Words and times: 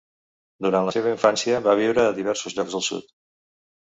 Durant 0.65 0.85
la 0.87 0.93
seva 0.95 1.11
infància, 1.11 1.59
va 1.67 1.75
viure 1.79 2.05
a 2.05 2.15
diversos 2.21 2.57
llocs 2.61 2.73
del 2.77 2.85
sud. 2.87 3.13